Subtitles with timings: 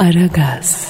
[0.00, 0.88] Aragaz,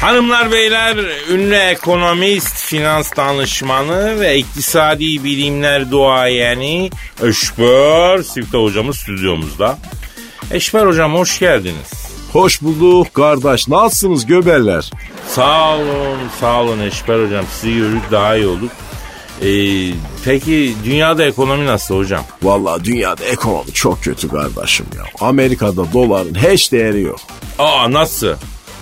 [0.00, 0.96] Hanımlar beyler
[1.30, 6.90] ünlü ekonomist, finans danışmanı ve iktisadi bilimler duayeni
[7.22, 9.78] Eşber Sifte hocamız stüdyomuzda.
[10.50, 11.92] Eşber hocam hoş geldiniz.
[12.32, 13.68] Hoş bulduk kardeş.
[13.68, 14.90] Nasılsınız göberler?
[15.28, 17.44] Sağ olun, sağ olun Eşber hocam.
[17.52, 18.70] Sizi gördük daha iyi olduk.
[19.42, 19.92] Ee,
[20.24, 22.24] peki dünyada ekonomi nasıl hocam?
[22.42, 25.04] Vallahi dünyada ekonomi çok kötü kardeşim ya.
[25.20, 27.20] Amerika'da doların hiç değeri yok.
[27.58, 28.34] Aa nasıl?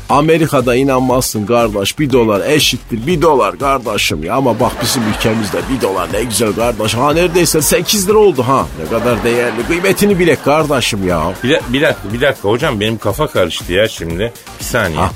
[0.09, 5.83] Amerika'da inanmazsın kardeş bir dolar eşittir bir dolar kardeşim ya ama bak bizim ülkemizde bir
[5.83, 10.45] dolar ne güzel kardeş ha neredeyse 8 lira oldu ha ne kadar değerli kıymetini bilek
[10.45, 11.33] kardeşim ya.
[11.45, 14.33] Bir, bir dakika, bir dakika hocam benim kafa karıştı ya şimdi.
[14.61, 15.01] Bir saniye.
[15.01, 15.11] Ha,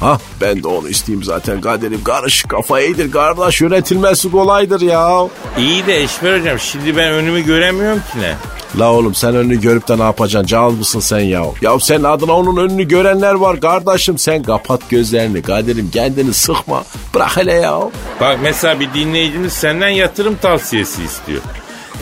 [0.00, 5.28] ha ben de onu isteyeyim zaten kaderim karışık kafa iyidir kardeş yönetilmesi kolaydır ya.
[5.58, 8.34] İyi de Eşber hocam şimdi ben önümü göremiyorum ki ne?
[8.78, 10.46] La oğlum sen önünü görüp de ne yapacaksın?
[10.46, 11.44] Cahil mısın sen ya?
[11.60, 14.18] Ya senin adına onun önünü görenler var kardeşim.
[14.18, 16.84] Sen kapat gözlerini kaderim kendini sıkma.
[17.14, 17.80] Bırak hele ya.
[18.20, 21.40] Bak mesela bir dinleyicimiz senden yatırım tavsiyesi istiyor.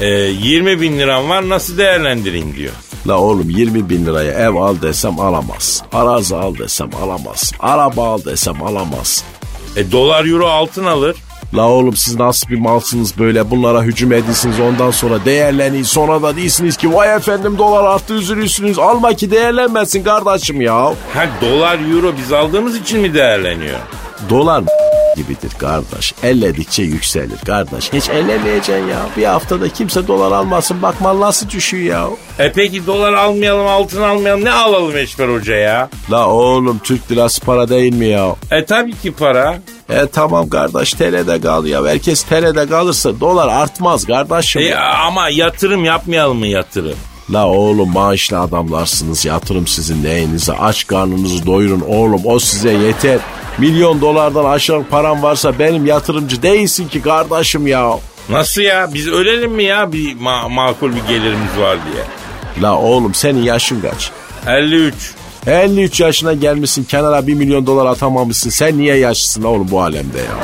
[0.00, 2.72] Ee, 20 bin liram var nasıl değerlendireyim diyor.
[3.08, 5.86] La oğlum 20 bin liraya ev al desem alamazsın.
[5.92, 7.56] Arazi al desem alamazsın.
[7.60, 9.26] Araba al desem alamazsın.
[9.76, 11.16] E dolar euro altın alır.
[11.54, 16.36] La oğlum siz nasıl bir malsınız böyle bunlara hücum ediyorsunuz ondan sonra değerlenin sonra da
[16.36, 20.74] değilsiniz ki vay efendim dolar arttı üzülürsünüz alma ki değerlenmesin kardeşim ya.
[21.14, 23.78] Ha dolar euro biz aldığımız için mi değerleniyor?
[24.30, 24.64] Dolar
[25.16, 26.14] gibidir kardeş.
[26.22, 27.92] Elledikçe yükselir kardeş.
[27.92, 28.98] Hiç ellemeyeceksin ya.
[29.16, 30.82] Bir haftada kimse dolar almasın.
[30.82, 32.08] Bak mal nasıl düşüyor ya.
[32.46, 35.88] E peki dolar almayalım altın almayalım ne alalım Eşber Hoca ya?
[36.10, 38.34] La oğlum Türk lirası para değil mi ya?
[38.50, 39.58] E tabii ki para.
[39.88, 41.84] E tamam kardeş TL'de kal ya.
[41.86, 44.62] Herkes TL'de kalırsa dolar artmaz kardeşim.
[44.62, 44.94] E, ya.
[45.06, 46.96] ama yatırım yapmayalım mı yatırım?
[47.32, 49.24] La oğlum maaşlı adamlarsınız.
[49.24, 50.52] Yatırım sizin neyinize.
[50.52, 52.20] Aç karnınızı doyurun oğlum.
[52.24, 53.18] O size yeter.
[53.58, 57.90] Milyon dolardan aşağı param varsa benim yatırımcı değilsin ki kardeşim ya.
[58.28, 62.04] Nasıl ya biz ölelim mi ya bir ma- makul bir gelirimiz var diye.
[62.62, 64.10] La oğlum senin yaşın kaç?
[64.46, 64.94] 53.
[65.46, 68.50] 53 yaşına gelmişsin kenara 1 milyon dolar atamamışsın.
[68.50, 70.34] Sen niye yaşlısın oğlum bu alemde ya?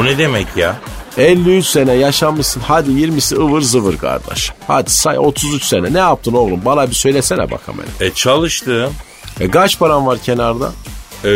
[0.00, 0.76] O ne demek ya?
[1.18, 4.52] 53 sene yaşamışsın hadi 20'si ıvır zıvır kardeş.
[4.66, 7.80] Hadi say 33 sene ne yaptın oğlum bana bir söylesene bakalım.
[8.00, 8.92] E çalıştım.
[9.40, 10.72] E kaç paran var kenarda?
[11.24, 11.28] E,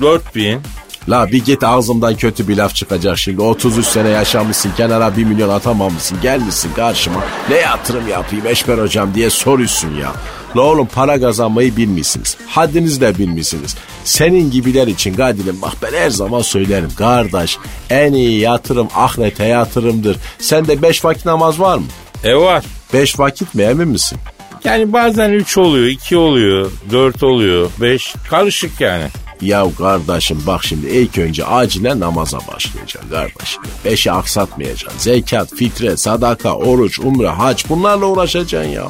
[0.00, 0.60] 4000.
[1.08, 3.42] La bir git ağzımdan kötü bir laf çıkacak şimdi.
[3.42, 6.18] 33 sene yaşamışsın kenara 1 milyon atamamışsın.
[6.22, 7.20] Gelmişsin karşıma
[7.50, 10.12] ne yatırım yapayım Eşber hocam diye soruyorsun ya.
[10.56, 12.36] La oğlum para kazanmayı bilmişsiniz.
[12.46, 13.76] Haddinizi de bilmişsiniz.
[14.04, 16.90] Senin gibiler için Kadir'im bak ben her zaman söylerim.
[16.98, 17.58] Kardeş
[17.90, 20.16] en iyi yatırım ahirete yatırımdır.
[20.38, 21.84] Sende 5 vakit namaz var mı?
[22.24, 22.64] E var.
[22.92, 24.18] 5 vakit mi emin misin?
[24.64, 29.04] Yani bazen 3 oluyor, 2 oluyor, 4 oluyor, 5 karışık yani.
[29.42, 33.62] Ya kardeşim bak şimdi ilk önce acilen namaza başlayacaksın kardeşim.
[33.84, 34.98] Beşi aksatmayacaksın.
[34.98, 38.84] Zekat, fitre, sadaka, oruç, umre, hac bunlarla uğraşacaksın ya.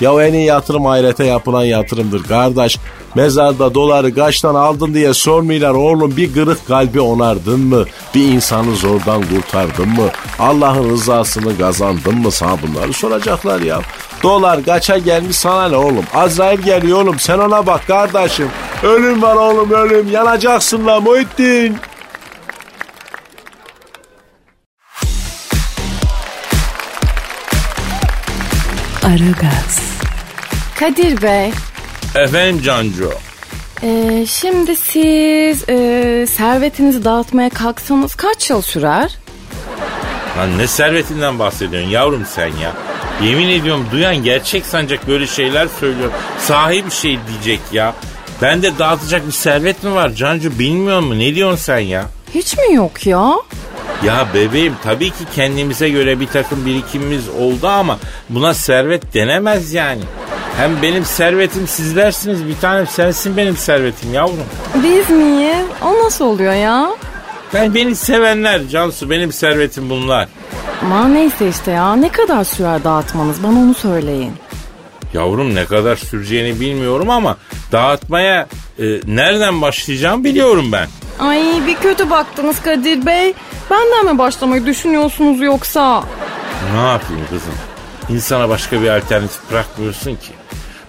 [0.00, 2.78] Ya en iyi yatırım ahirete yapılan yatırımdır kardeş.
[3.14, 7.84] Mezarda doları kaçtan aldın diye sormuyorlar oğlum bir kırık kalbi onardın mı?
[8.14, 10.10] Bir insanı zordan kurtardın mı?
[10.38, 12.30] Allah'ın rızasını kazandın mı?
[12.30, 13.80] Sana bunları soracaklar ya.
[14.22, 16.04] Dolar kaça gelmiş sana ne oğlum?
[16.14, 18.48] Azrail geliyor oğlum sen ona bak kardeşim.
[18.82, 21.76] Ölüm var oğlum ölüm yanacaksın la Muhittin.
[29.04, 29.80] Aragaz,
[30.80, 31.50] Kadir Bey,
[32.14, 33.10] Efendim Cancu.
[33.82, 39.18] e, şimdi siz e, servetinizi dağıtmaya kalksanız kaç yıl sürer?
[40.38, 42.72] Lan ne servetinden bahsediyorsun yavrum sen ya?
[43.24, 46.10] Yemin ediyorum duyan gerçek sancak böyle şeyler söylüyor.
[46.38, 47.94] Sahi bir şey diyecek ya.
[48.42, 51.18] Bende dağıtacak bir servet mi var Cancu bilmiyor mu?
[51.18, 52.04] Ne diyorsun sen ya?
[52.34, 53.32] Hiç mi yok ya?
[54.04, 60.02] Ya bebeğim tabii ki kendimize göre bir takım birikimimiz oldu ama buna servet denemez yani.
[60.56, 64.44] Hem benim servetim sizlersiniz bir tanem sensin benim servetim yavrum.
[64.74, 65.66] Biz miyiz?
[65.82, 66.90] O nasıl oluyor ya?
[67.54, 70.28] Ben beni sevenler Cansu benim servetim bunlar.
[70.82, 74.32] Ama neyse işte ya ne kadar sürer dağıtmanız bana onu söyleyin.
[75.14, 77.36] Yavrum ne kadar süreceğini bilmiyorum ama
[77.72, 78.48] dağıtmaya
[78.78, 80.88] e, nereden başlayacağım biliyorum ben.
[81.18, 83.34] Ay bir kötü baktınız Kadir Bey.
[83.70, 86.04] Benden mi başlamayı düşünüyorsunuz yoksa?
[86.74, 87.54] Ne yapayım kızım?
[88.08, 90.32] İnsana başka bir alternatif bırakmıyorsun ki.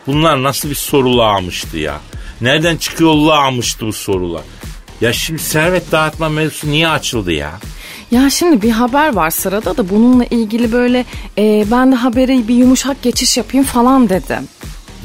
[0.07, 1.99] Bunlar nasıl bir sorulağmıştı ya?
[2.41, 4.41] Nereden çıkıyor lağmıştı bu sorular?
[5.01, 7.51] Ya şimdi servet dağıtma mevzusu niye açıldı ya?
[8.13, 11.05] Ya şimdi bir haber var sırada da bununla ilgili böyle
[11.37, 14.47] e, ben de habere bir yumuşak geçiş yapayım falan dedim.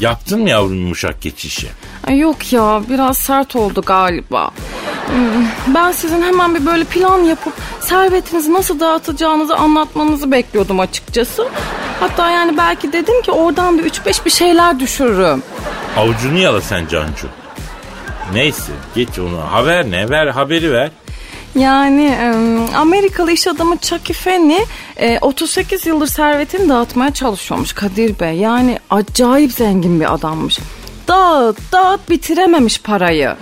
[0.00, 1.69] Yaptın mı yavrum yumuşak geçişi?
[2.06, 4.50] Ay yok ya biraz sert oldu galiba.
[5.06, 11.49] Hmm, Ben sizin hemen bir böyle plan yapıp servetinizi nasıl dağıtacağınızı anlatmanızı bekliyordum açıkçası.
[12.00, 15.43] Hatta yani belki dedim ki oradan da 3-5 bir şeyler düşürürüm.
[15.96, 17.28] Avucunu yala sen Cancu.
[18.32, 19.40] Neyse geç onu.
[19.52, 20.11] Haber ne?
[20.11, 20.90] Ver haberi ver.
[21.54, 22.34] Yani e,
[22.76, 24.64] Amerikalı iş adamı Chucky Finney
[24.96, 28.36] e, 38 yıldır servetini dağıtmaya çalışıyormuş Kadir Bey.
[28.36, 30.58] Yani acayip zengin bir adammış.
[31.08, 33.34] Dağıt dağıt bitirememiş parayı.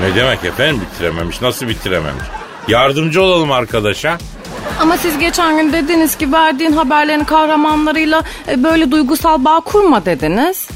[0.00, 1.40] Ne demek efendim bitirememiş?
[1.40, 2.24] Nasıl bitirememiş?
[2.68, 4.18] Yardımcı olalım arkadaşa.
[4.80, 10.68] Ama siz geçen gün dediniz ki verdiğin haberlerin kahramanlarıyla e, böyle duygusal bağ kurma dediniz.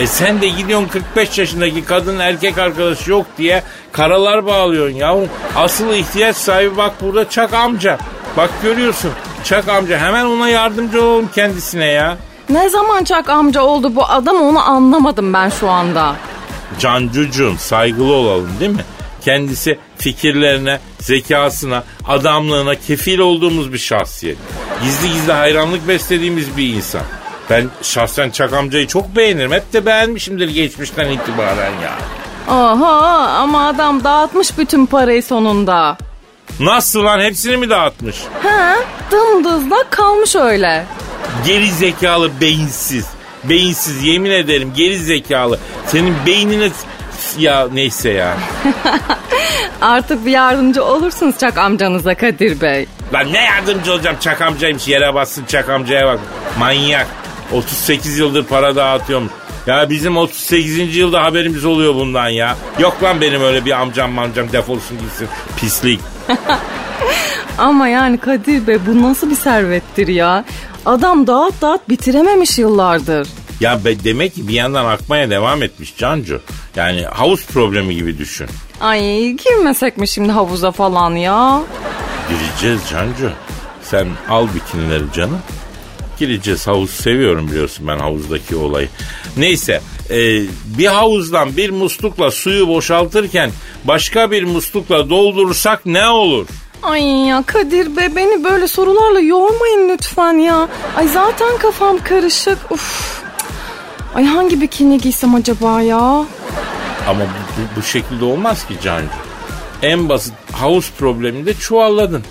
[0.00, 3.62] E sen de gidiyorsun 45 yaşındaki kadın erkek arkadaşı yok diye
[3.92, 5.28] karalar bağlıyorsun yavrum.
[5.56, 7.98] Asıl ihtiyaç sahibi bak burada Çak amca.
[8.36, 9.10] Bak görüyorsun
[9.44, 12.16] Çak amca hemen ona yardımcı olalım kendisine ya.
[12.48, 16.16] Ne zaman Çak amca oldu bu adam onu anlamadım ben şu anda.
[16.78, 18.84] Cancucuğum saygılı olalım değil mi?
[19.24, 24.38] Kendisi fikirlerine, zekasına, adamlığına kefil olduğumuz bir şahsiyet.
[24.82, 27.02] Gizli gizli hayranlık beslediğimiz bir insan.
[27.50, 29.52] Ben şahsen Çak amcayı çok beğenirim.
[29.52, 31.98] Hep de beğenmişimdir geçmişten itibaren ya.
[32.48, 35.96] Oha ama adam dağıtmış bütün parayı sonunda.
[36.60, 38.16] Nasıl lan hepsini mi dağıtmış?
[38.42, 38.76] Ha,
[39.10, 40.84] dımdızlak kalmış öyle.
[41.46, 43.06] Geri zekalı beyinsiz.
[43.44, 45.58] Beyinsiz yemin ederim geri zekalı.
[45.86, 46.70] Senin beynine
[47.38, 48.36] ya neyse ya.
[49.80, 52.86] Artık bir yardımcı olursunuz Çak amcanıza Kadir Bey.
[53.12, 56.18] Lan ne yardımcı olacağım çak amcaymış yere bassın çak amcaya bak.
[56.58, 57.06] Manyak.
[57.52, 59.30] 38 yıldır para dağıtıyorum.
[59.66, 60.96] Ya bizim 38.
[60.96, 62.56] yılda haberimiz oluyor bundan ya.
[62.78, 65.28] Yok lan benim öyle bir amcam amcam defolsun gitsin.
[65.56, 66.00] Pislik.
[67.58, 70.44] Ama yani Kadir Bey bu nasıl bir servettir ya?
[70.86, 73.28] Adam dağıt dağıt bitirememiş yıllardır.
[73.60, 76.40] Ya be, demek ki bir yandan akmaya devam etmiş Cancu.
[76.76, 78.46] Yani havuz problemi gibi düşün.
[78.80, 81.62] Ay girmesek mi şimdi havuza falan ya?
[82.28, 83.30] Gireceğiz Cancu.
[83.82, 85.38] Sen al bikinileri canım.
[86.20, 88.88] Gireceğiz havuz seviyorum biliyorsun ben havuzdaki olayı.
[89.36, 89.80] Neyse
[90.10, 90.16] e,
[90.78, 93.50] bir havuzdan bir muslukla suyu boşaltırken
[93.84, 96.46] başka bir muslukla doldurursak ne olur?
[96.82, 100.68] Ay ya Kadir Bey beni böyle sorularla yormayın lütfen ya.
[100.96, 102.58] Ay zaten kafam karışık.
[102.70, 103.22] Uf.
[104.14, 105.98] Ay hangi bikini giysem acaba ya?
[107.08, 107.24] Ama bu,
[107.56, 109.08] bu, bu şekilde olmaz ki Cancu.
[109.82, 112.24] En basit havuz probleminde çuvalladın.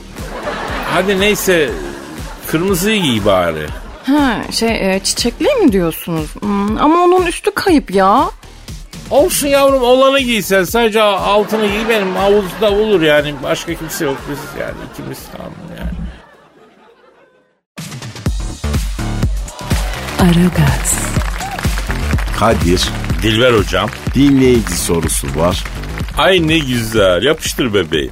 [0.93, 1.69] Hadi neyse
[2.47, 3.67] kırmızıyı giy bari.
[4.05, 6.35] Ha şey e, çiçekli mi diyorsunuz?
[6.39, 8.29] Hmm, ama onun üstü kayıp ya.
[9.09, 14.39] Olsun yavrum olanı giysen sadece altını giy benim havuzda olur yani başka kimse yok biz
[14.61, 15.89] yani ikimiz tamam yani.
[20.19, 20.99] Aragaz,
[22.39, 22.89] Kadir
[23.23, 23.89] Dilber hocam.
[24.15, 25.63] dinleyici sorusu var.
[26.17, 28.11] Ay ne güzel yapıştır bebeğim.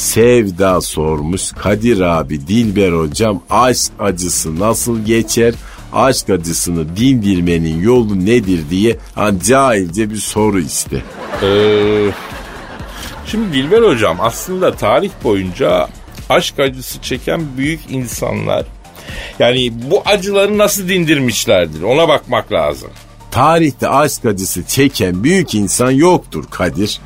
[0.00, 1.52] Sevda sormuş.
[1.52, 5.54] Kadir abi Dilber hocam aşk acısı nasıl geçer?
[5.92, 11.02] Aşk acısını dindirmenin yolu nedir diye hani cahilce bir soru iste.
[11.42, 12.10] Ee,
[13.26, 15.88] şimdi Dilber hocam aslında tarih boyunca
[16.28, 18.66] aşk acısı çeken büyük insanlar
[19.38, 22.90] yani bu acıları nasıl dindirmişlerdir ona bakmak lazım.
[23.30, 27.00] Tarihte aşk acısı çeken büyük insan yoktur Kadir.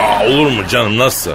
[0.00, 1.30] Aa, olur mu canım nasıl?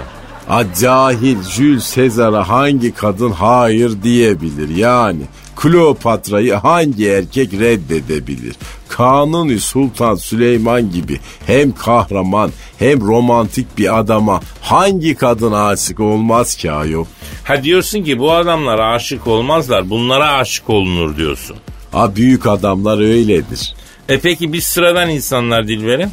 [0.48, 5.22] A cahil Jules Sezar'a hangi kadın hayır diyebilir yani?
[5.56, 8.56] Kleopatra'yı hangi erkek reddedebilir?
[8.88, 16.72] Kanuni Sultan Süleyman gibi hem kahraman hem romantik bir adama hangi kadın aşık olmaz ki
[16.72, 17.04] ayol?
[17.44, 21.56] Ha diyorsun ki bu adamlara aşık olmazlar bunlara aşık olunur diyorsun.
[21.92, 23.74] A büyük adamlar öyledir.
[24.08, 26.10] E peki biz sıradan insanlar Dilber'im?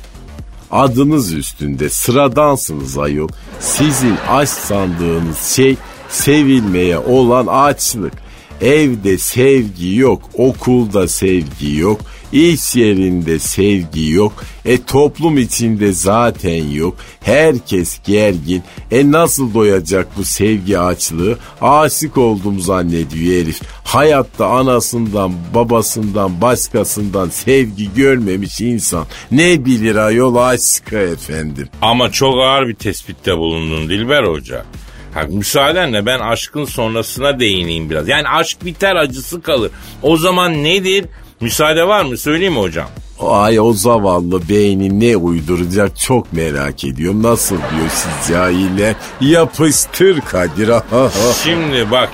[0.71, 3.29] Adınız üstünde sıradansınız ayol.
[3.59, 5.77] Sizin aşk sandığınız şey
[6.09, 8.13] sevilmeye olan açlık.
[8.61, 12.01] Evde sevgi yok, okulda sevgi yok,
[12.33, 14.33] iş yerinde sevgi yok,
[14.65, 16.95] e toplum içinde zaten yok.
[17.21, 18.63] Herkes gergin.
[18.91, 21.37] E nasıl doyacak bu sevgi açlığı?
[21.61, 23.61] Aşık oldum zannediyor herif.
[23.83, 29.05] Hayatta anasından, babasından, başkasından sevgi görmemiş insan.
[29.31, 31.69] Ne bilir ayol aşkı efendim.
[31.81, 34.65] Ama çok ağır bir tespitte bulundun Dilber Hoca.
[35.13, 38.07] Ha, müsaadenle ben aşkın sonrasına değineyim biraz.
[38.07, 39.71] Yani aşk biter acısı kalır.
[40.01, 41.05] O zaman nedir?
[41.41, 42.17] Müsaade var mı?
[42.17, 42.87] Söyleyeyim mi hocam?
[43.19, 47.23] Ay o zavallı beyni ne uyduracak çok merak ediyorum.
[47.23, 48.95] Nasıl diyor siz cahiller?
[49.21, 50.69] Yapıştır Kadir.
[51.43, 52.09] Şimdi bak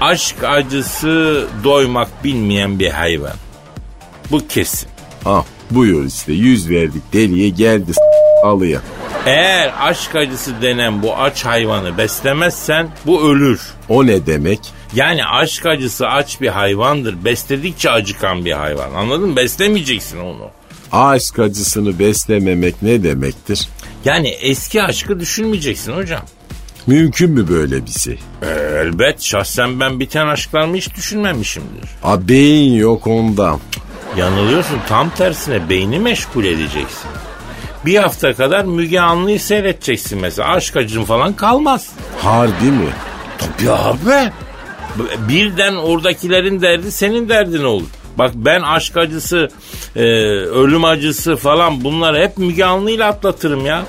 [0.00, 3.34] aşk acısı doymak bilmeyen bir hayvan.
[4.30, 4.88] Bu kesin.
[5.24, 7.92] ha, buyur işte yüz verdik deliye geldi
[8.42, 8.80] alıya.
[9.26, 13.60] Eğer aşk acısı denen bu aç hayvanı beslemezsen bu ölür.
[13.88, 14.60] O ne demek?
[14.94, 17.24] Yani aşk acısı aç bir hayvandır.
[17.24, 18.94] Besledikçe acıkan bir hayvan.
[18.94, 19.36] Anladın mı?
[19.36, 20.50] Beslemeyeceksin onu.
[20.92, 23.68] Aşk acısını beslememek ne demektir?
[24.04, 26.22] Yani eski aşkı düşünmeyeceksin hocam.
[26.86, 28.18] Mümkün mü böyle bir şey?
[28.42, 28.46] Ee,
[28.80, 31.90] elbet şahsen ben biten aşklarımı hiç düşünmemişimdir.
[32.02, 33.60] A beyin yok ondan.
[34.16, 37.10] Yanılıyorsun tam tersine beyni meşgul edeceksin.
[37.86, 40.48] Bir hafta kadar Müge Anlı'yı seyredeceksin mesela.
[40.48, 41.90] Aşk acın falan kalmaz.
[42.22, 42.88] Harbi mi?
[43.38, 44.32] Tabii abi.
[45.28, 47.86] Birden oradakilerin derdi senin derdin olur.
[48.18, 49.48] Bak ben aşk acısı,
[49.96, 50.02] e,
[50.44, 53.82] ölüm acısı falan bunları hep Müge Anlı'yla atlatırım ya.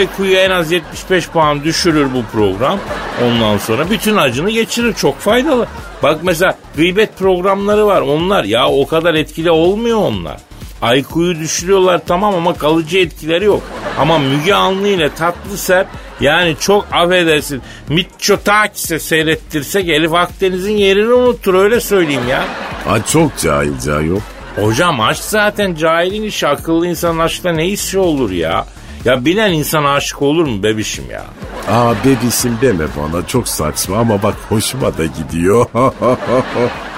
[0.00, 2.78] IQ'yu en az 75 puan düşürür bu program.
[3.24, 4.94] Ondan sonra bütün acını geçirir.
[4.94, 5.66] Çok faydalı.
[6.02, 8.00] Bak mesela gıybet programları var.
[8.00, 10.45] Onlar ya o kadar etkili olmuyor onlar.
[10.82, 13.62] IQ'yu düşürüyorlar tamam ama kalıcı etkileri yok.
[13.98, 15.86] Ama Müge Anlı ile Tatlı Ser
[16.20, 22.44] yani çok affedersin Mitsotakis'e seyrettirsek Elif Akdeniz'in yerini unutur öyle söyleyeyim ya.
[22.88, 24.20] A çok cahil cahil.
[24.56, 28.66] Hocam aşk zaten cahilin işi akıllı insanın aşkta ne işi olur ya.
[29.04, 31.24] Ya bilen insan aşık olur mu bebişim ya?
[31.70, 35.66] Aa bebisim deme bana çok saçma ama bak hoşuma da gidiyor.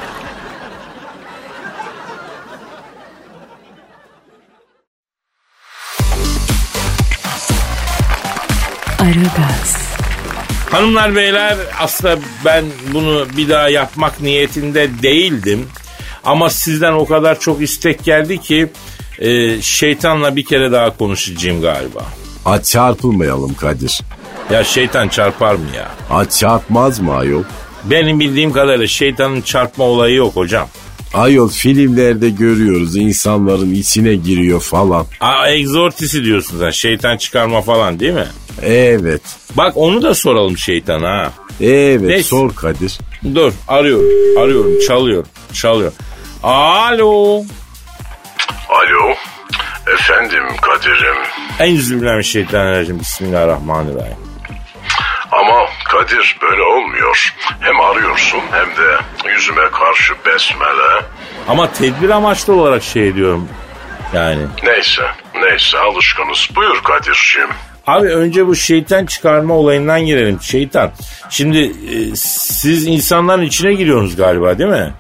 [10.89, 15.67] Hanımlar beyler aslında ben bunu bir daha yapmak niyetinde değildim.
[16.25, 18.69] Ama sizden o kadar çok istek geldi ki
[19.19, 22.07] e, şeytanla bir kere daha konuşacağım galiba.
[22.45, 24.01] A çarpılmayalım Kadir.
[24.51, 25.89] Ya şeytan çarpar mı ya?
[26.11, 27.43] A çarpmaz mı ayol?
[27.85, 30.69] Benim bildiğim kadarıyla şeytanın çarpma olayı yok hocam.
[31.15, 35.07] Ayol filmlerde görüyoruz insanların içine giriyor falan.
[35.21, 38.27] Aa, egzortisi diyorsun sen şeytan çıkarma falan değil mi?
[38.63, 39.23] Evet.
[39.55, 41.33] Bak onu da soralım şeytana ha.
[41.61, 42.23] Evet Neyse.
[42.23, 42.99] sor Kadir.
[43.35, 45.93] Dur arıyorum arıyorum çalıyor çalıyor.
[46.43, 47.43] Alo.
[48.69, 49.15] Alo.
[49.95, 51.17] Efendim Kadir'im.
[51.59, 54.17] En üzülen şeytanirracim Bismillahirrahmanirrahim.
[55.33, 57.35] Ama Kadir böyle olmuyor.
[57.61, 58.99] Hem arıyorsun hem de
[59.35, 61.05] yüzüme karşı besmele.
[61.49, 63.49] Ama tedbir amaçlı olarak şey diyorum.
[64.15, 64.43] Yani.
[64.63, 65.03] Neyse,
[65.35, 66.49] neyse alışkınız.
[66.57, 67.49] Buyur Kadir'ciğim.
[67.89, 70.43] Abi önce bu şeytan çıkarma olayından girelim.
[70.43, 70.91] Şeytan.
[71.31, 74.93] Şimdi e, siz insanların içine giriyorsunuz galiba değil mi?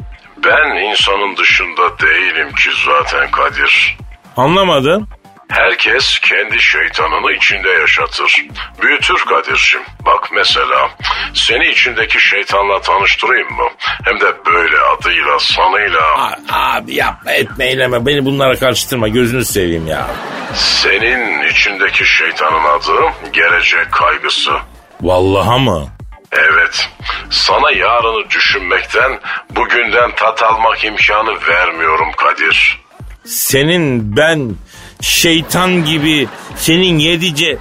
[0.44, 3.96] Ben insanın dışında değilim ki zaten Kadir.
[4.36, 5.08] Anlamadım.
[5.48, 8.44] Herkes kendi şeytanını içinde yaşatır.
[8.82, 9.80] Büyütür Kadir'cim.
[10.06, 10.90] Bak mesela
[11.34, 13.68] seni içindeki şeytanla tanıştırayım mı?
[14.04, 16.00] Hem de böyle adıyla sanıyla.
[16.18, 20.06] A- abi yapma etme eyleme beni bunlara karıştırma gözünü seveyim ya.
[20.54, 23.00] Senin içindeki şeytanın adı
[23.32, 24.52] gelecek kaygısı.
[25.00, 25.88] Vallaha mı?
[26.32, 26.88] Evet,
[27.30, 32.80] sana yarını düşünmekten, bugünden tat almak imkanı vermiyorum Kadir.
[33.24, 34.54] Senin ben
[35.00, 37.58] şeytan gibi senin yedice...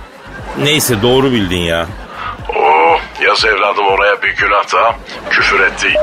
[0.64, 1.86] Neyse doğru bildin ya.
[2.56, 4.96] Oo, yaz evladım oraya bir günah da
[5.30, 5.94] küfür etti.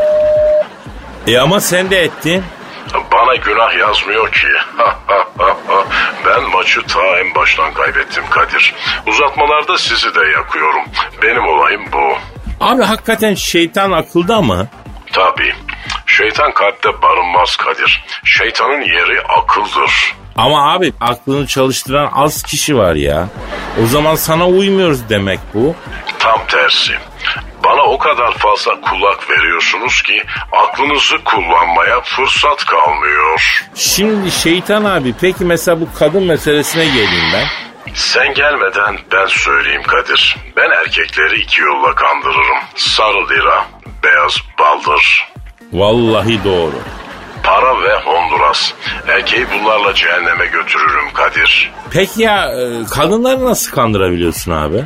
[1.27, 2.45] E ama sen de ettin.
[3.13, 4.49] Bana günah yazmıyor ki.
[6.27, 8.75] ben maçı ta en baştan kaybettim Kadir.
[9.07, 10.85] Uzatmalarda sizi de yakıyorum.
[11.23, 12.19] Benim olayım bu.
[12.61, 14.69] Abi hakikaten şeytan akılda mı?
[15.13, 15.55] Tabii.
[16.07, 18.05] Şeytan kalpte barınmaz Kadir.
[18.25, 20.15] Şeytanın yeri akıldır.
[20.37, 23.29] Ama abi aklını çalıştıran az kişi var ya.
[23.85, 25.75] O zaman sana uymuyoruz demek bu.
[26.19, 26.93] Tam tersi.
[27.65, 30.23] Bana o kadar fazla kulak veriyorsunuz ki
[30.53, 33.65] aklınızı kullanmaya fırsat kalmıyor.
[33.75, 37.47] Şimdi şeytan abi peki mesela bu kadın meselesine geleyim ben.
[37.95, 40.37] Sen gelmeden ben söyleyeyim Kadir.
[40.57, 42.59] Ben erkekleri iki yolla kandırırım.
[42.77, 43.67] Sarı lira,
[44.05, 45.29] beyaz baldır.
[45.73, 46.75] Vallahi doğru.
[47.45, 48.73] Para ve Honduras.
[49.09, 51.73] Erkeği bunlarla cehenneme götürürüm Kadir.
[51.93, 54.85] Peki ya e, kadınları nasıl kandırabiliyorsun abi?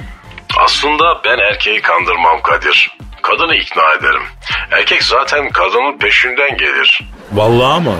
[0.58, 2.96] Aslında ben erkeği kandırmam Kadir.
[3.22, 4.22] Kadını ikna ederim.
[4.70, 7.00] Erkek zaten kadının peşinden gelir.
[7.32, 7.96] Vallahi mı?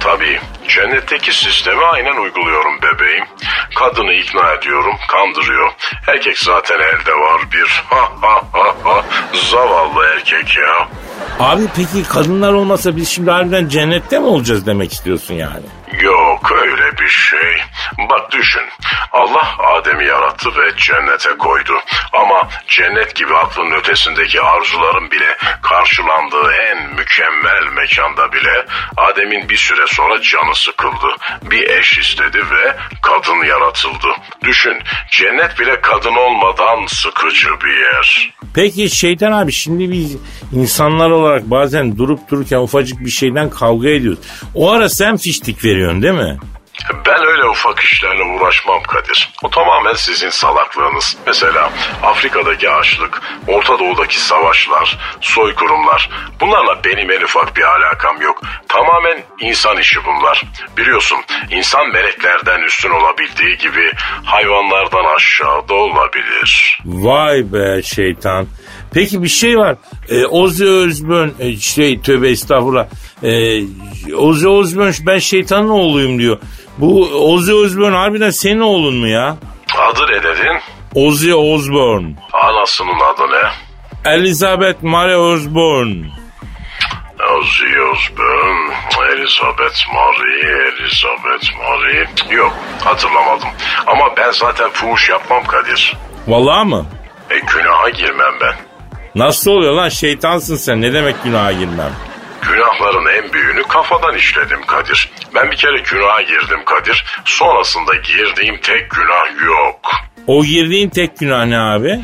[0.00, 0.40] Tabii.
[0.68, 3.24] Cennetteki sistemi aynen uyguluyorum bebeğim.
[3.74, 5.70] Kadını ikna ediyorum, kandırıyor.
[6.08, 7.84] Erkek zaten elde var bir.
[7.90, 9.04] Ha ha ha ha.
[9.50, 10.88] Zavallı erkek ya.
[11.40, 15.66] Abi peki kadınlar olmasa biz şimdi harbiden cennette mi olacağız demek istiyorsun yani?
[16.02, 16.80] Yok öyle
[17.10, 17.62] şey.
[18.10, 18.62] Bak düşün.
[19.12, 21.72] Allah Adem'i yarattı ve cennete koydu.
[22.12, 28.66] Ama cennet gibi aklın ötesindeki arzuların bile karşılandığı en mükemmel mekanda bile
[28.96, 31.16] Adem'in bir süre sonra canı sıkıldı.
[31.42, 34.08] Bir eş istedi ve kadın yaratıldı.
[34.44, 34.76] Düşün
[35.10, 38.32] cennet bile kadın olmadan sıkıcı bir yer.
[38.54, 40.16] Peki şeytan abi şimdi biz
[40.52, 44.20] insanlar olarak bazen durup dururken ufacık bir şeyden kavga ediyoruz.
[44.54, 46.38] O ara sen fiştik veriyorsun değil mi?
[47.06, 49.30] Ben öyle ufak işlerle uğraşmam Kadir.
[49.42, 51.16] O tamamen sizin salaklığınız.
[51.26, 51.70] Mesela
[52.02, 56.10] Afrika'daki açlık, Orta Doğu'daki savaşlar, soykırımlar.
[56.40, 58.42] Bunlarla benim en ufak bir alakam yok.
[58.68, 60.42] Tamamen insan işi bunlar.
[60.76, 61.18] Biliyorsun
[61.50, 63.92] insan meleklerden üstün olabildiği gibi
[64.24, 66.78] hayvanlardan aşağıda olabilir.
[66.84, 68.46] Vay be şeytan.
[68.94, 69.76] Peki bir şey var.
[70.08, 72.86] Ee, Ozzy Özbön e, şey tövbe estağfurullah.
[73.22, 73.62] Ee,
[74.16, 76.38] Ozzy Özbön ben şeytanın oğluyum diyor.
[76.78, 79.36] Bu Ozzy Özbön harbiden senin oğlun mu ya?
[79.78, 80.58] Adı ne dedin?
[80.94, 82.14] Ozzy Osbourne.
[82.32, 83.50] Anasının adı ne?
[84.12, 86.06] Elizabeth Marie Osbourne.
[87.38, 88.74] Ozzy Osbourne,
[89.12, 92.34] Elizabeth Marie, Elizabeth Marie.
[92.36, 92.52] Yok
[92.84, 93.48] hatırlamadım.
[93.86, 95.96] Ama ben zaten fuhuş yapmam Kadir.
[96.28, 96.86] Vallahi mı?
[97.30, 98.54] E günaha girmem ben.
[99.14, 101.92] Nasıl oluyor lan şeytansın sen ne demek günaha girmem?
[102.54, 105.10] Günahların en büyüğünü kafadan işledim Kadir.
[105.34, 107.04] Ben bir kere günaha girdim Kadir.
[107.24, 109.80] Sonrasında girdiğim tek günah yok.
[110.26, 112.00] O girdiğin tek günah ne abi?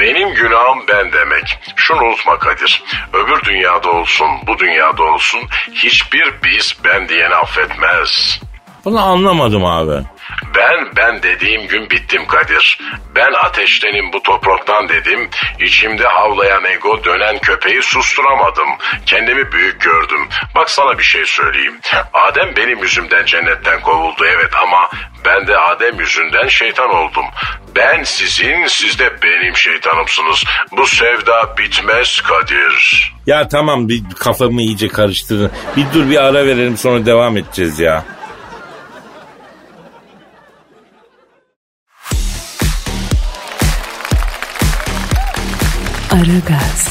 [0.00, 1.58] Benim günahım ben demek.
[1.76, 2.82] Şunu unutma Kadir.
[3.12, 5.40] Öbür dünyada olsun, bu dünyada olsun
[5.74, 8.40] hiçbir biz ben diyeni affetmez.
[8.84, 10.04] Bunu anlamadım abi.
[10.56, 12.78] Ben ben dediğim gün bittim Kadir.
[13.14, 15.30] Ben ateştenim bu topraktan dedim.
[15.60, 18.68] İçimde havlayan ego dönen köpeği susturamadım.
[19.06, 20.28] Kendimi büyük gördüm.
[20.54, 21.80] Bak sana bir şey söyleyeyim.
[22.12, 24.90] Adem benim yüzümden cennetten kovuldu evet ama
[25.24, 27.24] ben de Adem yüzünden şeytan oldum.
[27.76, 30.44] Ben sizin, siz de benim şeytanımsınız.
[30.72, 33.12] Bu sevda bitmez Kadir.
[33.26, 35.52] Ya tamam bir kafamı iyice karıştırdın.
[35.76, 38.04] Bir dur bir ara verelim sonra devam edeceğiz ya.
[46.10, 46.88] Aragaz,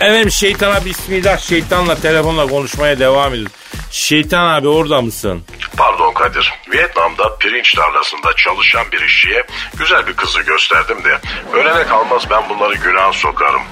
[0.00, 3.52] Efendim şeytana bismillah şeytanla telefonla konuşmaya devam ediyoruz.
[3.90, 5.42] Şeytan abi orada mısın?
[5.76, 6.52] Pardon Kadir.
[6.72, 9.46] Vietnam'da pirinç tarlasında çalışan bir işçiye
[9.78, 11.18] güzel bir kızı gösterdim de
[11.52, 13.62] ölene kalmaz ben bunları günah sokarım.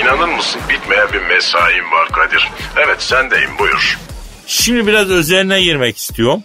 [0.00, 2.48] İnanır mısın bitmeyen bir mesaim var Kadir.
[2.76, 3.98] Evet sendeyim buyur.
[4.46, 6.42] Şimdi biraz özeline girmek istiyorum.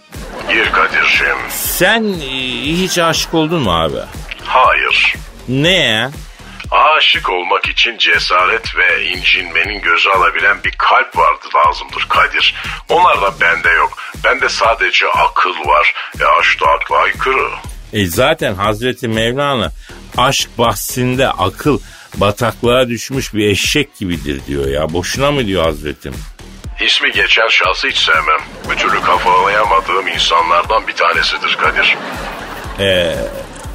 [0.49, 1.37] Gir Kadir'cim.
[1.49, 2.27] Sen e,
[2.63, 3.97] hiç aşık oldun mu abi?
[4.45, 5.15] Hayır.
[5.47, 6.09] Neye?
[6.73, 12.55] Aşık olmak için cesaret ve incinmenin gözü alabilen bir kalp vardı lazımdır Kadir.
[12.89, 13.97] Onlar da bende yok.
[14.23, 15.93] Bende sadece akıl var.
[16.21, 17.49] E aşk da akla aykırı.
[17.93, 19.71] E zaten Hazreti Mevlana
[20.17, 21.79] aşk bahsinde akıl
[22.15, 24.93] bataklığa düşmüş bir eşek gibidir diyor ya.
[24.93, 26.13] Boşuna mı diyor Hazretim?
[26.81, 28.41] İsmi geçen şahsı hiç sevmem.
[28.71, 31.97] Bir türlü kafalayamadığım insanlardan bir tanesidir Kadir.
[32.79, 33.15] E,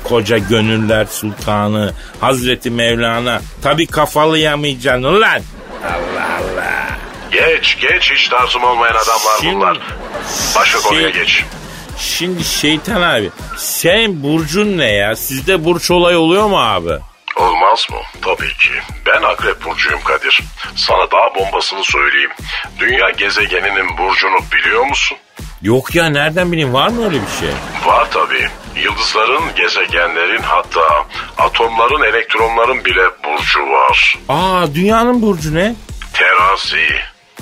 [0.08, 5.40] koca gönüller sultanı Hazreti Mevlana tabi kafalayamayacaksın ulan.
[5.84, 6.88] Allah Allah.
[7.32, 9.78] Geç geç hiç tarzım olmayan adamlar Şimdi- bunlar.
[10.56, 11.44] Başka Şey- konuya geç.
[11.98, 15.16] Şimdi şeytan abi sen burcun ne ya?
[15.16, 16.92] Sizde burç olay oluyor mu abi?
[17.36, 17.98] Olmaz mı?
[18.22, 18.68] Tabii ki.
[19.06, 20.40] Ben Akrep Burcu'yum Kadir.
[20.76, 22.30] Sana daha bombasını söyleyeyim.
[22.78, 25.18] Dünya gezegeninin burcunu biliyor musun?
[25.62, 27.54] Yok ya nereden bileyim var mı öyle bir şey?
[27.86, 28.48] Var tabii.
[28.82, 30.80] Yıldızların, gezegenlerin hatta
[31.38, 34.18] atomların, elektronların bile burcu var.
[34.28, 35.74] Aa dünyanın burcu ne?
[36.14, 36.86] Terazi.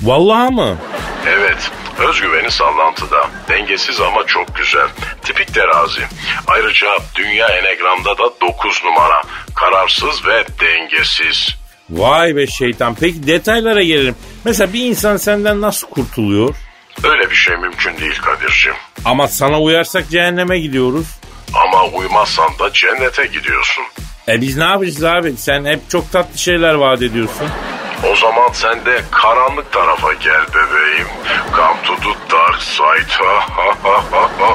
[0.01, 0.77] Vallahi mı?
[1.27, 3.29] Evet, özgüveni sallantıda.
[3.49, 4.87] Dengesiz ama çok güzel.
[5.23, 6.01] Tipik terazi.
[6.47, 9.21] Ayrıca dünya enegramda da 9 numara.
[9.55, 11.55] Kararsız ve dengesiz.
[11.89, 12.95] Vay be şeytan.
[12.99, 14.15] Peki detaylara gelelim.
[14.45, 16.55] Mesela bir insan senden nasıl kurtuluyor?
[17.03, 18.73] Öyle bir şey mümkün değil Kadir'cim.
[19.05, 21.07] Ama sana uyarsak cehenneme gidiyoruz.
[21.53, 23.83] Ama uymazsan da cennete gidiyorsun.
[24.27, 25.33] E biz ne yapacağız abi?
[25.37, 27.47] Sen hep çok tatlı şeyler vaat ediyorsun.
[28.03, 31.07] O zaman sen de karanlık tarafa gel bebeğim.
[31.55, 33.23] Come to the dark side.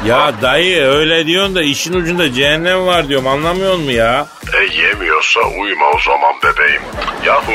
[0.09, 4.27] Ya dayı öyle diyorsun da işin ucunda cehennem var diyorum anlamıyor musun ya?
[4.61, 6.83] E yemiyorsa uyma o zaman bebeğim.
[7.25, 7.53] Yahu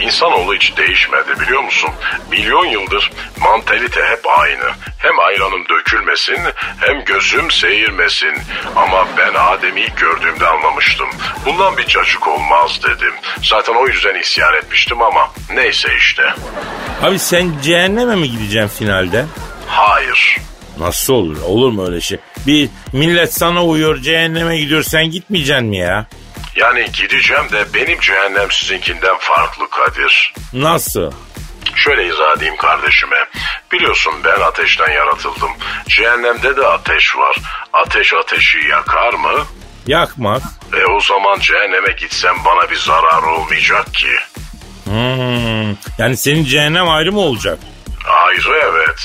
[0.00, 1.90] insanoğlu hiç değişmedi biliyor musun?
[2.30, 4.64] Milyon yıldır mantalite hep aynı.
[4.98, 6.38] Hem ayranım dökülmesin
[6.80, 8.34] hem gözüm seyirmesin.
[8.76, 11.08] Ama ben Adem'i ilk gördüğümde anlamıştım.
[11.46, 13.12] Bundan bir cacık olmaz dedim.
[13.42, 16.22] Zaten o yüzden isyan etmiştim ama neyse işte.
[17.02, 19.24] Abi sen cehenneme mi gideceksin finalde?
[19.68, 20.36] Hayır.
[20.78, 21.36] Nasıl olur?
[21.42, 22.18] Olur mu öyle şey?
[22.46, 26.06] Bir millet sana uyuyor cehenneme gidiyor sen gitmeyeceksin mi ya?
[26.56, 30.34] Yani gideceğim de benim cehennem sizinkinden farklı Kadir.
[30.52, 31.12] Nasıl?
[31.74, 33.16] Şöyle izah edeyim kardeşime.
[33.72, 35.50] Biliyorsun ben ateşten yaratıldım.
[35.88, 37.36] Cehennemde de ateş var.
[37.72, 39.44] Ateş ateşi yakar mı?
[39.86, 40.42] Yakmaz.
[40.80, 44.08] E o zaman cehenneme gitsem bana bir zarar olmayacak ki.
[44.86, 45.76] Hmm.
[45.98, 47.58] Yani senin cehennem ayrı mı olacak?
[48.08, 48.98] Ayrı evet.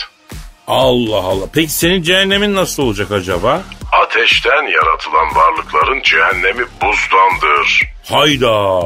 [0.67, 1.45] Allah Allah.
[1.53, 3.61] Peki senin cehennemin nasıl olacak acaba?
[3.91, 7.91] Ateşten yaratılan varlıkların cehennemi buzdandır.
[8.09, 8.81] Hayda.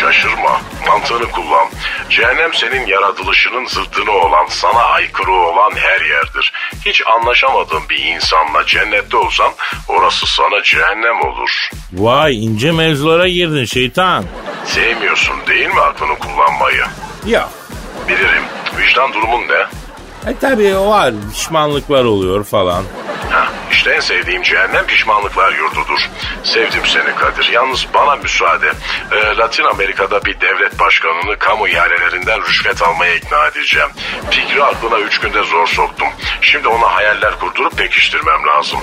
[0.00, 1.68] Şaşırma, mantığını kullan.
[2.10, 6.52] Cehennem senin yaratılışının zıttını olan, sana aykırı olan her yerdir.
[6.86, 9.52] Hiç anlaşamadığın bir insanla cennette olsan
[9.88, 11.70] orası sana cehennem olur.
[11.92, 14.24] Vay ince mevzulara girdin şeytan.
[14.66, 16.84] Sevmiyorsun değil mi aklını kullanmayı?
[17.26, 17.48] Ya.
[18.08, 18.42] Bilirim.
[18.78, 19.66] Vicdan durumun ne?
[20.26, 22.84] E tabi var pişmanlıklar oluyor falan.
[23.70, 26.00] İşte en sevdiğim cehennem pişmanlıklar yurdudur.
[26.44, 27.48] Sevdim seni Kadir.
[27.52, 28.72] Yalnız bana müsaade.
[29.12, 33.88] Ee, Latin Amerika'da bir devlet başkanını kamu ihalelerinden rüşvet almaya ikna edeceğim.
[34.30, 36.08] Fikri aklına üç günde zor soktum.
[36.40, 38.80] Şimdi ona hayaller kurdurup pekiştirmem lazım.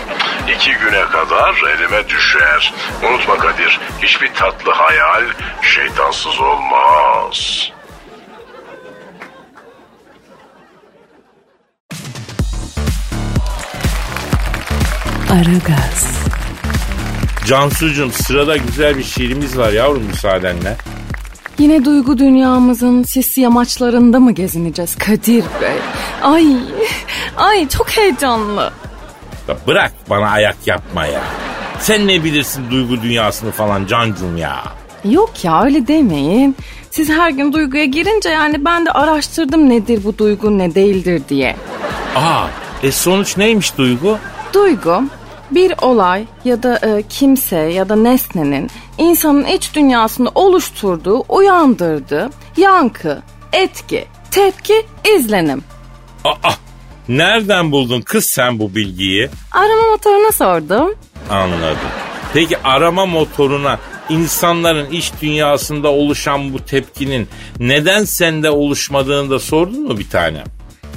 [0.56, 2.74] İki güne kadar elime düşer.
[3.04, 5.24] Unutma Kadir, hiçbir tatlı hayal
[5.62, 7.70] şeytansız olmaz.
[15.30, 16.08] Aragaz,
[17.46, 20.78] Cansucuğum sırada güzel bir şiirimiz var yavrum müsaadenle.
[21.60, 25.78] Yine duygu dünyamızın sisli yamaçlarında mı gezineceğiz Kadir Bey?
[26.24, 26.48] Ay,
[27.38, 28.72] ay çok heyecanlı.
[29.48, 31.22] Ya bırak bana ayak yapma ya.
[31.80, 34.64] Sen ne bilirsin duygu dünyasını falan cancum ya.
[35.06, 36.56] Yok ya öyle demeyin.
[36.92, 41.56] Siz her gün duyguya girince yani ben de araştırdım nedir bu duygu ne değildir diye.
[42.16, 42.48] Aa
[42.84, 44.18] e sonuç neymiş duygu?
[44.54, 45.04] Duygu
[45.52, 53.22] bir olay ya da e, kimse ya da nesnenin insanın iç dünyasında oluşturduğu, uyandırdığı yankı,
[53.54, 54.86] etki, tepki,
[55.16, 55.64] izlenim.
[56.26, 56.52] Aa
[57.10, 59.30] nereden buldun kız sen bu bilgiyi?
[59.52, 60.96] Arama motoruna sordum.
[61.30, 61.78] Anladım.
[62.34, 67.28] Peki arama motoruna insanların iç dünyasında oluşan bu tepkinin
[67.60, 70.44] neden sende oluşmadığını da sordun mu bir tane?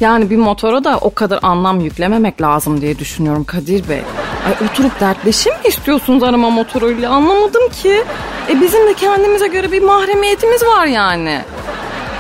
[0.03, 4.01] Yani bir motora da o kadar anlam yüklememek lazım diye düşünüyorum Kadir Bey.
[4.47, 8.03] Ay oturup dertleşim mi istiyorsunuz arama motoruyla anlamadım ki.
[8.51, 11.41] E bizim de kendimize göre bir mahremiyetimiz var yani.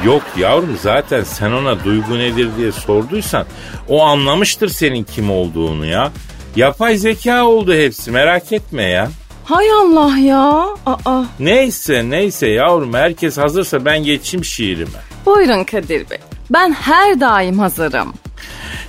[0.04, 3.46] Yok yavrum zaten sen ona duygu nedir diye sorduysan
[3.88, 6.10] o anlamıştır senin kim olduğunu ya.
[6.56, 9.08] Yapay zeka oldu hepsi merak etme ya.
[9.44, 10.66] Hay Allah ya.
[10.86, 14.98] Aa, Neyse neyse yavrum herkes hazırsa ben geçeyim şiirime.
[15.26, 16.18] buyurun Kadir Bey.
[16.52, 18.14] Ben her daim hazırım.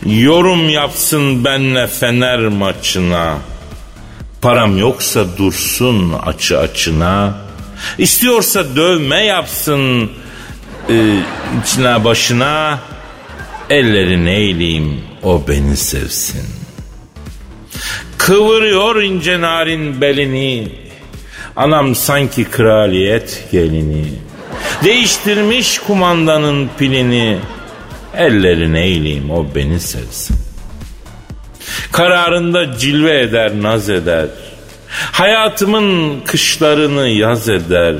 [0.06, 3.38] Yorum yapsın benle Fener maçına.
[4.41, 7.34] Param yoksa dursun açı açına.
[7.97, 10.12] İstiyorsa dövme yapsın
[10.89, 11.15] e,
[11.63, 12.80] içine başına.
[13.69, 16.45] Ellerini eğleyeyim o beni sevsin.
[18.17, 20.67] Kıvırıyor ince narin belini.
[21.56, 24.06] Anam sanki kraliyet gelini.
[24.84, 27.39] Değiştirmiş kumandanın pilini.
[28.17, 30.36] Ellerini eğleyeyim o beni sevsin.
[31.91, 34.28] Kararında cilve eder naz eder.
[35.12, 37.95] Hayatımın kışlarını yaz eder.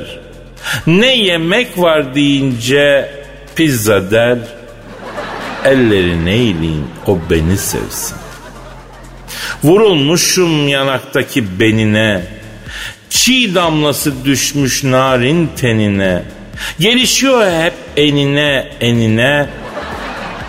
[0.86, 3.10] Ne yemek var deyince
[3.56, 4.38] pizza der.
[5.64, 8.16] Ellerini eğleyeyim o beni sevsin.
[9.64, 12.26] Vurulmuşum yanaktaki benine.
[13.10, 16.22] Çiğ damlası düşmüş narin tenine.
[16.78, 19.48] Gelişiyor hep enine enine.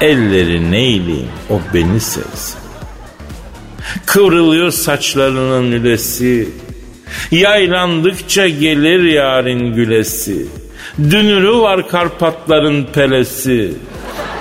[0.02, 2.60] Elleri neyleyim o beni sevsin.
[4.06, 6.50] Kıvrılıyor saçlarının ülesi.
[7.32, 10.46] Yaylandıkça gelir yarın gülesi.
[11.00, 13.74] Dünürü var Karpatların pelesi.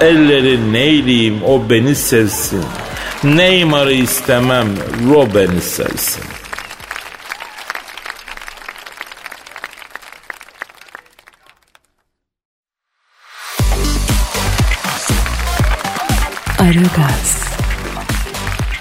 [0.01, 2.65] Elleri neyleyim o beni sevsin.
[3.25, 4.67] Neymar'ı istemem
[5.11, 6.25] Ro beni sevsin.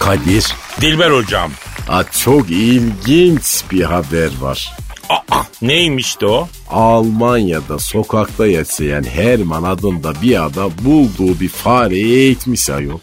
[0.04, 0.46] Kadir.
[0.82, 1.52] Dilber hocam.
[1.88, 4.74] Ha, çok ilginç bir haber var.
[5.10, 6.48] Aa, neymişti o?
[6.72, 13.00] Almanya'da sokakta yaşayan Herman adında bir adam bulduğu bir fareyi eğitmiş ayol.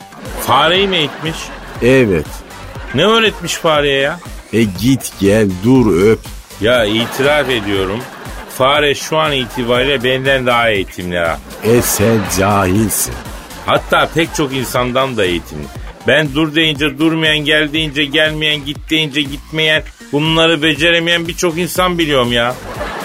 [0.47, 1.37] Fareyi mi eğitmiş?
[1.83, 2.27] Evet.
[2.95, 4.21] Ne öğretmiş fareye ya?
[4.53, 6.21] E git gel dur öp.
[6.61, 8.01] Ya itiraf ediyorum.
[8.59, 11.39] Fare şu an itibariyle benden daha eğitimli ha.
[11.65, 13.15] E sen cahilsin.
[13.67, 15.67] Hatta pek çok insandan da eğitimli.
[16.07, 19.83] Ben dur deyince durmayan, gel deyince gelmeyen, git deyince gitmeyen,
[20.13, 22.55] bunları beceremeyen birçok insan biliyorum ya.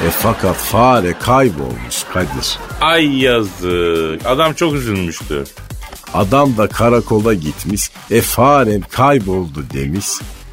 [0.08, 2.58] E fakat fare kaybolmuş Kadir.
[2.82, 4.26] Ay yazık.
[4.26, 5.48] Adam çok üzülmüştür.
[6.14, 7.90] Adam da karakola gitmiş.
[8.12, 10.06] E farem kayboldu demiş.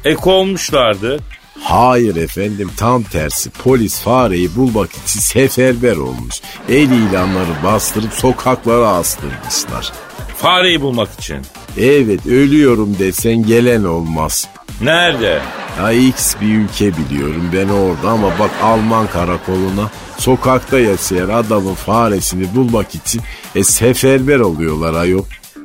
[0.05, 1.19] E kovmuşlardı.
[1.61, 6.35] Hayır efendim tam tersi polis fareyi bulmak için seferber olmuş.
[6.69, 9.91] El ilanları bastırıp sokaklara astırmışlar.
[10.37, 11.37] Fareyi bulmak için.
[11.77, 14.47] Evet ölüyorum desen gelen olmaz.
[14.81, 15.39] Nerede?
[15.79, 22.55] Ya X bir ülke biliyorum ben orada ama bak Alman karakoluna sokakta yaşayan adamın faresini
[22.55, 23.21] bulmak için
[23.55, 25.23] e, seferber oluyorlar ayol.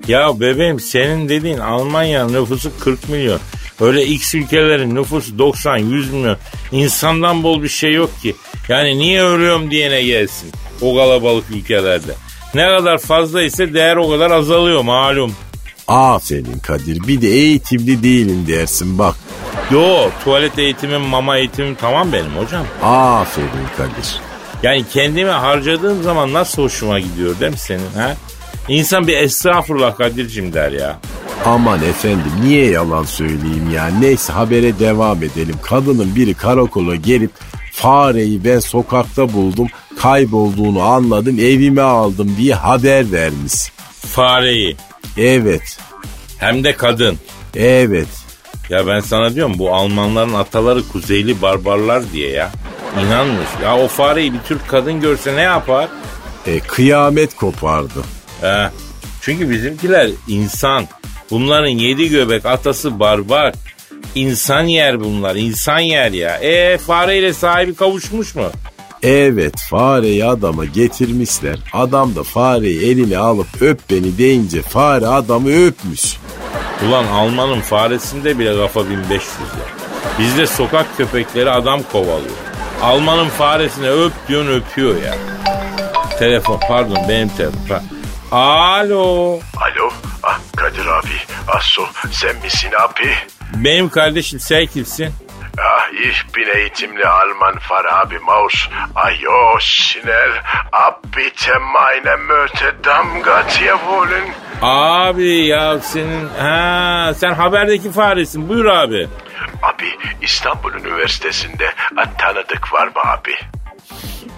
[0.08, 3.40] Ya bebeğim senin dediğin Almanya'nın nüfusu 40 milyon.
[3.80, 6.36] Öyle X ülkelerin nüfusu 90-100 milyon.
[6.72, 8.36] İnsandan bol bir şey yok ki.
[8.68, 12.12] Yani niye ölüyorum diyene gelsin o kalabalık ülkelerde.
[12.54, 15.34] Ne kadar fazla ise değer o kadar azalıyor malum.
[15.88, 19.14] Aferin Kadir bir de eğitimli değilim dersin bak.
[19.70, 22.66] Yo tuvalet eğitimim mama eğitimim tamam benim hocam.
[22.82, 24.20] Aferin Kadir.
[24.62, 28.16] Yani kendime harcadığım zaman nasıl hoşuma gidiyor değil mi senin ha?
[28.68, 30.98] İnsan bir estağfurullah Kadir'cim der ya.
[31.44, 33.86] Aman efendim niye yalan söyleyeyim ya.
[34.00, 35.54] Neyse habere devam edelim.
[35.62, 37.30] Kadının biri karakola gelip
[37.72, 43.52] fareyi ben sokakta buldum kaybolduğunu anladım evime aldım diye haber vermiş.
[44.06, 44.76] Fareyi.
[45.18, 45.78] Evet.
[46.38, 47.18] Hem de kadın.
[47.56, 48.08] Evet.
[48.68, 52.50] Ya ben sana diyorum bu Almanların ataları kuzeyli barbarlar diye ya.
[53.06, 53.60] İnanmıyorsun.
[53.62, 55.88] Ya o fareyi bir Türk kadın görse ne yapar?
[56.46, 58.02] E, kıyamet kopardı.
[58.40, 58.70] He.
[59.20, 60.86] Çünkü bizimkiler insan.
[61.30, 63.54] Bunların yedi göbek atası barbar.
[64.14, 65.36] İnsan yer bunlar.
[65.36, 66.36] insan yer ya.
[66.36, 68.50] E fareyle sahibi kavuşmuş mu?
[69.02, 71.58] Evet fareyi adama getirmişler.
[71.72, 76.16] Adam da fareyi eline alıp öp beni deyince fare adamı öpmüş.
[76.88, 79.78] Ulan Alman'ın faresinde bile kafa 1500 ya.
[80.18, 82.36] Bizde sokak köpekleri adam kovalıyor.
[82.82, 85.14] Alman'ın faresine öp diyorsun öpüyor ya.
[86.18, 87.82] Telefon pardon benim telefon.
[88.32, 89.32] Alo.
[89.56, 89.90] Alo,
[90.22, 91.08] ah Kadir abi,
[91.48, 93.10] Asso sen misin abi?
[93.64, 95.08] Benim kardeşim sen kimsin?
[95.62, 98.68] Ah, ich bin eğitimli Alman Farabi Maus.
[98.94, 100.32] Ayo, schnell,
[100.72, 104.28] ab bitte meine Möte Damgat wollen.
[104.62, 109.08] Abi ya senin ha sen haberdeki faresin buyur abi.
[109.62, 111.72] Abi İstanbul Üniversitesi'nde
[112.18, 113.34] tanıdık var mı abi?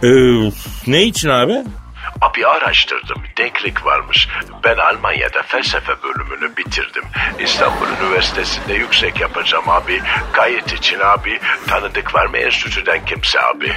[0.03, 0.51] Ee,
[0.87, 1.63] ne için abi?
[2.21, 3.23] Abi araştırdım.
[3.39, 4.29] Denklik varmış.
[4.65, 7.05] Ben Almanya'da felsefe bölümünü bitirdim.
[7.39, 10.01] İstanbul Üniversitesi'nde yüksek yapacağım abi.
[10.33, 11.41] Kayıt için abi.
[11.67, 13.73] Tanıdık var mı enstitüden kimse abi?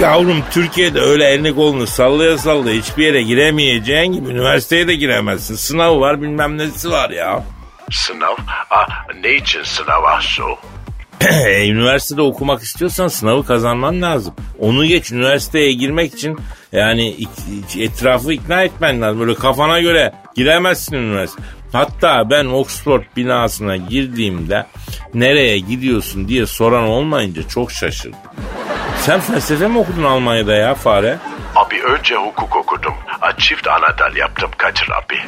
[0.00, 5.54] Yavrum Türkiye'de öyle elini kolunu sallaya sallaya hiçbir yere giremeyeceğin gibi üniversiteye de giremezsin.
[5.54, 7.44] Sınavı var bilmem nesi var ya.
[7.90, 8.36] Sınav?
[8.70, 8.88] Ah,
[9.22, 10.58] ne için sınav Asu?
[11.66, 14.34] Üniversitede okumak istiyorsan sınavı kazanman lazım.
[14.58, 16.38] Onu geç üniversiteye girmek için
[16.72, 17.16] yani
[17.78, 19.20] etrafı ikna etmen lazım.
[19.20, 21.42] Böyle kafana göre giremezsin üniversite.
[21.72, 24.66] Hatta ben Oxford binasına girdiğimde
[25.14, 28.18] nereye gidiyorsun diye soran olmayınca çok şaşırdım.
[29.00, 31.18] Sen felsefe mi okudun Almanya'da ya fare?
[31.56, 32.94] Abi önce hukuk okudum.
[33.38, 35.18] Çift anadal yaptım Kadir abi.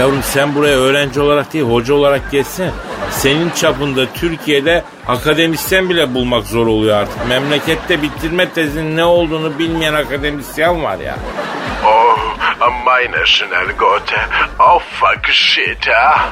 [0.00, 2.70] Yavrum sen buraya öğrenci olarak değil hoca olarak gelsin.
[3.10, 7.28] Senin çapında Türkiye'de akademisyen bile bulmak zor oluyor artık.
[7.28, 11.16] Memlekette bitirme tezinin ne olduğunu bilmeyen akademisyen var ya.
[11.86, 12.18] Oh,
[12.86, 14.16] meine Schnellgote.
[14.58, 16.30] Oh fuck shit ha.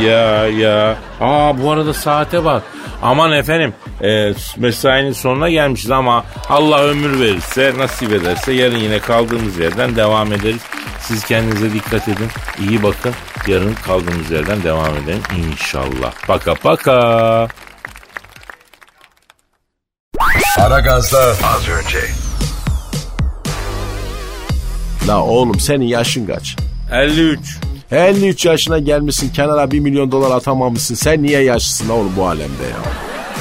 [0.00, 0.96] Ya ya.
[1.20, 2.62] Aa bu arada saate bak.
[3.02, 9.58] Aman efendim e, mesainin sonuna gelmişiz ama Allah ömür verirse nasip ederse yarın yine kaldığımız
[9.58, 10.60] yerden devam ederiz.
[11.00, 12.28] Siz kendinize dikkat edin.
[12.68, 13.14] iyi bakın.
[13.46, 16.12] Yarın kaldığımız yerden devam edelim inşallah.
[16.26, 17.48] Paka paka.
[20.58, 21.98] Ara gazda Az önce.
[25.08, 26.56] La oğlum senin yaşın kaç?
[26.92, 27.38] 53.
[27.92, 30.94] 53 yaşına gelmişsin kenara 1 milyon dolar atamamışsın.
[30.94, 32.76] Sen niye yaşlısın oğlum bu alemde ya?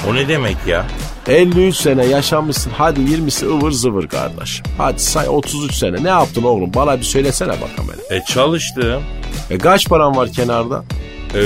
[0.10, 0.86] O ne demek ya?
[1.28, 4.62] 53 sene yaşamışsın hadi 20'si ıvır zıvır kardeş.
[4.78, 7.90] Hadi say 33 sene ne yaptın oğlum bana bir söylesene bakalım.
[8.10, 9.04] E çalıştım.
[9.50, 10.84] E kaç paran var kenarda?
[11.36, 11.42] E,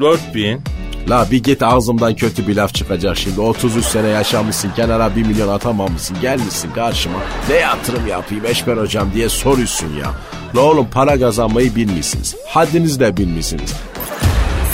[0.00, 0.60] 4000.
[1.08, 3.40] La bir git ağzımdan kötü bir laf çıkacak şimdi.
[3.40, 6.16] 33 sene yaşamışsın kenara 1 milyon atamamışsın.
[6.20, 7.18] Gelmişsin karşıma.
[7.48, 10.10] Ne yatırım yapayım Eşber hocam diye soruyorsun ya.
[10.56, 12.36] La oğlum para kazanmayı bilmişsiniz.
[12.48, 13.72] Haddinizi de bilmişsiniz.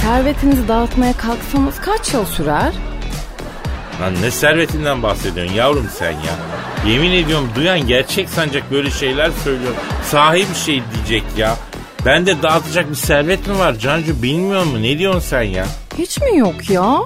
[0.03, 2.73] Servetinizi dağıtmaya kalksanız kaç yıl sürer?
[4.01, 6.37] Lan ne servetinden bahsediyorsun yavrum sen ya?
[6.93, 9.73] Yemin ediyorum duyan gerçek sancak böyle şeyler söylüyor.
[10.11, 11.57] Sahi bir şey diyecek ya.
[12.07, 14.83] Bende dağıtacak bir servet mi var Cancu bilmiyor mu?
[14.83, 15.67] Ne diyorsun sen ya?
[15.99, 16.97] Hiç mi yok ya?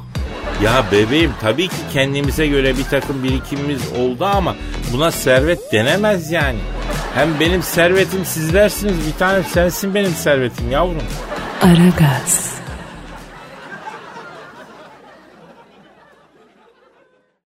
[0.62, 4.56] Ya bebeğim tabii ki kendimize göre bir takım birikimimiz oldu ama
[4.92, 6.58] buna servet denemez yani.
[7.14, 11.02] Hem benim servetim sizlersiniz bir tanem sensin benim servetim yavrum.
[11.62, 12.55] Aragaz.